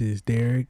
is 0.00 0.22
Derek, 0.22 0.66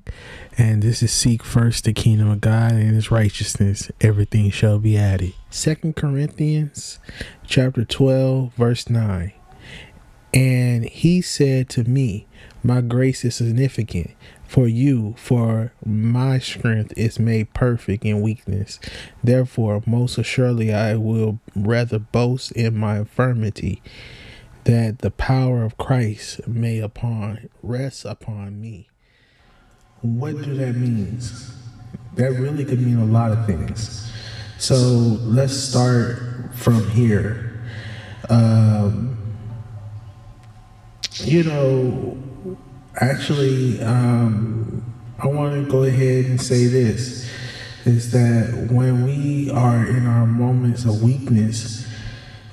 and 0.58 0.82
this 0.82 1.02
is 1.02 1.12
Seek 1.12 1.42
First 1.44 1.84
the 1.84 1.92
Kingdom 1.92 2.30
of 2.30 2.40
God 2.40 2.72
and 2.72 2.94
His 2.94 3.10
righteousness. 3.10 3.90
Everything 4.00 4.50
shall 4.50 4.78
be 4.78 4.96
added. 4.96 5.34
Second 5.50 5.96
Corinthians 5.96 6.98
chapter 7.46 7.84
12, 7.84 8.52
verse 8.54 8.90
9. 8.90 9.32
And 10.32 10.84
he 10.84 11.20
said 11.20 11.68
to 11.70 11.84
me, 11.84 12.26
My 12.62 12.80
grace 12.80 13.24
is 13.24 13.36
significant 13.36 14.12
for 14.46 14.68
you, 14.68 15.14
for 15.16 15.72
my 15.84 16.38
strength 16.38 16.92
is 16.96 17.18
made 17.18 17.54
perfect 17.54 18.04
in 18.04 18.20
weakness. 18.20 18.78
Therefore, 19.22 19.82
most 19.86 20.18
assuredly, 20.18 20.72
I 20.72 20.96
will 20.96 21.40
rather 21.56 21.98
boast 21.98 22.52
in 22.52 22.76
my 22.76 22.98
infirmity 22.98 23.82
that 24.64 24.98
the 24.98 25.10
power 25.10 25.62
of 25.62 25.78
Christ 25.78 26.46
may 26.46 26.78
upon 26.78 27.48
rest 27.62 28.04
upon 28.04 28.60
me. 28.60 28.89
What 30.02 30.42
do 30.42 30.54
that 30.54 30.76
means? 30.76 31.54
That 32.14 32.32
really 32.32 32.64
could 32.64 32.80
mean 32.80 32.98
a 32.98 33.04
lot 33.04 33.32
of 33.32 33.46
things. 33.46 34.10
So 34.58 34.74
let's 34.74 35.54
start 35.54 36.54
from 36.54 36.88
here. 36.90 37.62
Um, 38.28 39.16
you 41.16 41.44
know, 41.44 42.18
actually, 43.00 43.82
um, 43.82 44.82
I 45.18 45.26
want 45.26 45.64
to 45.64 45.70
go 45.70 45.84
ahead 45.84 46.26
and 46.26 46.40
say 46.40 46.66
this 46.66 47.28
is 47.86 48.12
that 48.12 48.68
when 48.70 49.04
we 49.04 49.50
are 49.50 49.86
in 49.86 50.06
our 50.06 50.26
moments 50.26 50.84
of 50.84 51.02
weakness, 51.02 51.86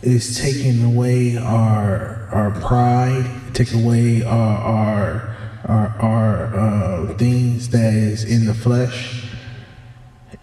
is 0.02 0.40
taking 0.40 0.84
away 0.84 1.38
our 1.38 2.30
our 2.32 2.52
pride, 2.62 3.26
take 3.54 3.74
away 3.74 4.24
our 4.24 4.58
our 4.58 5.37
our, 5.68 5.88
our 6.00 6.56
uh, 6.56 7.18
things 7.18 7.70
that 7.70 7.94
is 7.94 8.24
in 8.24 8.46
the 8.46 8.54
flesh, 8.54 9.26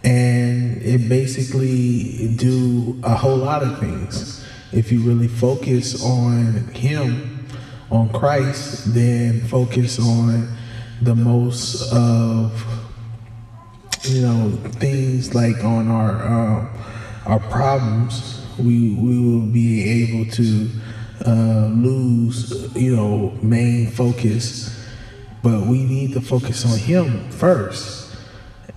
and 0.02 0.82
it 0.82 1.08
basically 1.08 2.34
do 2.36 3.00
a 3.02 3.14
whole 3.14 3.36
lot 3.36 3.62
of 3.62 3.78
things. 3.78 4.44
If 4.72 4.90
you 4.92 5.00
really 5.00 5.28
focus 5.28 6.04
on 6.04 6.68
Him, 6.74 7.46
on 7.90 8.08
Christ, 8.10 8.92
then 8.94 9.40
focus 9.46 9.98
on 9.98 10.48
the 11.00 11.14
most 11.14 11.92
of 11.92 12.64
you 14.02 14.22
know 14.22 14.50
things 14.78 15.34
like 15.34 15.64
on 15.64 15.88
our 15.88 16.26
um, 16.26 16.70
our 17.26 17.40
problems 17.40 18.44
we 18.58 18.94
we 18.94 19.18
will 19.18 19.46
be 19.46 20.02
able 20.02 20.30
to 20.32 20.70
uh, 21.26 21.70
lose, 21.72 22.74
you 22.76 22.94
know, 22.94 23.30
main 23.42 23.90
focus. 23.90 24.83
But 25.44 25.66
we 25.66 25.84
need 25.84 26.14
to 26.14 26.22
focus 26.22 26.64
on 26.64 26.78
Him 26.78 27.30
first. 27.30 28.16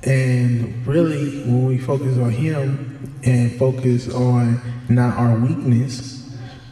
And 0.04 0.86
really, 0.86 1.40
when 1.44 1.66
we 1.66 1.78
focus 1.78 2.18
on 2.18 2.30
Him 2.30 3.18
and 3.24 3.58
focus 3.58 4.14
on 4.14 4.60
not 4.90 5.18
our 5.18 5.40
weakness, 5.40 6.30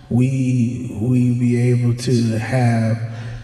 we 0.09 0.97
we 1.01 1.39
be 1.39 1.71
able 1.71 1.95
to 1.95 2.37
have 2.37 2.97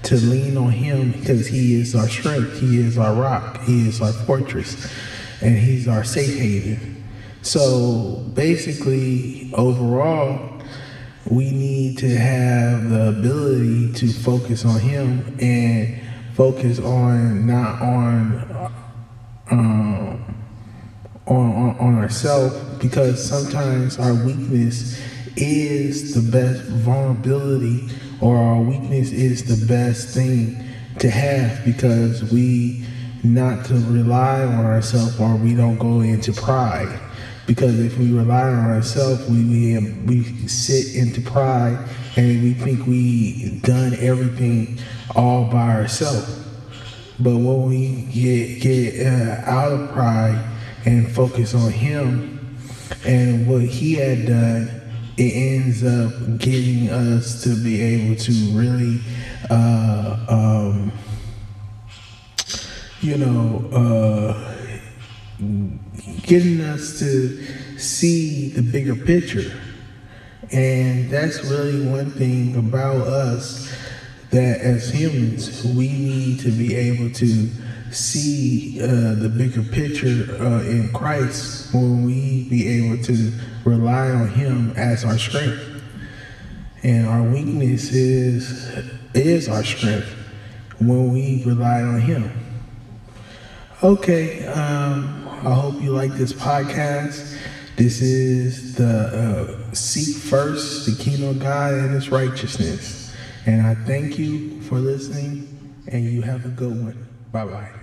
to 0.04 0.18
lean 0.18 0.58
on 0.58 0.72
Him 0.72 1.14
because 1.14 1.48
He 1.48 1.80
is 1.80 1.96
our 1.96 2.10
strength, 2.10 2.60
He 2.60 2.80
is 2.80 2.98
our 2.98 3.14
rock, 3.14 3.62
He 3.62 3.88
is 3.88 4.02
our 4.02 4.12
fortress, 4.12 4.92
and 5.42 5.58
He's 5.58 5.88
our 5.88 6.04
safe 6.04 6.38
haven. 6.38 7.02
So 7.44 8.30
basically, 8.34 9.52
overall, 9.54 10.62
we 11.30 11.50
need 11.52 11.98
to 12.00 12.10
have 12.10 12.90
the 12.90 13.08
ability 13.08 13.94
to 13.94 14.12
focus 14.12 14.66
on 14.66 14.82
Him 14.82 15.38
and 15.40 16.11
focus 16.42 16.80
on 16.80 17.46
not 17.46 17.80
on 17.84 18.72
um, 19.52 20.36
on 21.28 21.52
on, 21.52 21.78
on 21.78 21.96
ourselves 22.00 22.58
because 22.80 23.24
sometimes 23.24 24.00
our 24.00 24.16
weakness 24.26 25.00
is 25.36 26.16
the 26.16 26.32
best 26.32 26.64
vulnerability 26.64 27.88
or 28.22 28.38
our 28.38 28.60
weakness 28.60 29.12
is 29.12 29.44
the 29.56 29.68
best 29.68 30.16
thing 30.16 30.58
to 30.98 31.12
have 31.12 31.64
because 31.64 32.32
we 32.32 32.88
not 33.24 33.64
to 33.64 33.76
rely 33.76 34.42
on 34.44 34.66
ourselves 34.66 35.20
or 35.20 35.36
we 35.36 35.54
don't 35.54 35.78
go 35.78 36.02
into 36.02 36.34
pride 36.34 37.00
because 37.48 37.80
if 37.80 37.98
we 37.98 38.12
rely 38.12 38.44
on 38.44 38.72
ourselves, 38.72 39.28
we, 39.30 39.44
we 39.44 39.94
we 40.06 40.24
sit 40.48 40.96
into 40.96 41.22
pride 41.22 41.78
and 42.16 42.44
we 42.44 42.54
think 42.54 42.86
we 42.86 43.60
done 43.60 43.94
everything 43.96 44.80
all 45.16 45.46
by 45.46 45.76
ourselves. 45.76 46.40
But 47.20 47.38
when 47.38 47.68
we 47.68 48.08
get 48.12 48.62
get 48.62 49.08
uh, 49.08 49.42
out 49.50 49.72
of 49.72 49.92
pride 49.92 50.44
and 50.86 51.12
focus 51.12 51.54
on 51.54 51.72
Him 51.72 52.58
and 53.06 53.48
what 53.48 53.62
He 53.62 53.96
had 53.96 54.28
done, 54.28 54.82
it 55.18 55.34
ends 55.34 55.84
up 55.84 56.40
getting 56.40 56.90
us 56.90 57.44
to 57.44 57.56
be 57.64 57.82
able 57.82 58.16
to 58.16 58.32
really, 58.54 59.02
uh, 59.50 60.26
um, 60.30 60.92
you 63.02 63.18
know. 63.18 63.66
Uh, 63.72 64.31
getting 66.32 66.62
us 66.62 66.98
to 66.98 67.78
see 67.78 68.52
the 68.52 68.62
bigger 68.62 68.96
picture. 68.96 69.52
And 70.54 71.10
that's 71.10 71.44
really 71.44 71.86
one 71.86 72.10
thing 72.12 72.56
about 72.56 73.02
us 73.02 73.70
that 74.30 74.62
as 74.62 74.90
humans, 74.90 75.66
we 75.66 75.90
need 75.90 76.40
to 76.40 76.52
be 76.52 76.74
able 76.74 77.14
to 77.16 77.50
see 77.92 78.80
uh, 78.82 79.16
the 79.16 79.28
bigger 79.28 79.62
picture 79.62 80.38
uh, 80.40 80.62
in 80.62 80.94
Christ 80.94 81.74
when 81.74 82.06
we 82.06 82.48
be 82.48 82.66
able 82.80 83.04
to 83.04 83.34
rely 83.66 84.12
on 84.12 84.30
Him 84.30 84.72
as 84.78 85.04
our 85.04 85.18
strength. 85.18 85.84
And 86.82 87.08
our 87.08 87.24
weakness 87.24 87.92
is, 87.92 88.70
is 89.14 89.50
our 89.50 89.66
strength 89.66 90.08
when 90.80 91.12
we 91.12 91.44
rely 91.44 91.82
on 91.82 92.00
Him. 92.00 92.51
Okay, 93.84 94.46
um, 94.46 95.28
I 95.28 95.56
hope 95.56 95.82
you 95.82 95.92
like 95.92 96.12
this 96.12 96.32
podcast. 96.32 97.36
This 97.78 98.00
is 98.00 98.76
the 98.76 98.86
uh, 98.86 99.74
Seek 99.74 100.18
First, 100.18 100.86
the 100.86 101.04
Kingdom 101.04 101.30
of 101.30 101.40
God 101.40 101.74
and 101.74 101.90
His 101.90 102.12
righteousness. 102.12 103.12
And 103.48 103.66
I 103.66 103.74
thank 103.74 104.20
you 104.20 104.62
for 104.62 104.76
listening, 104.76 105.48
and 105.88 106.06
you 106.06 106.22
have 106.22 106.46
a 106.46 106.50
good 106.50 106.80
one. 106.80 107.08
Bye 107.32 107.46
bye. 107.46 107.81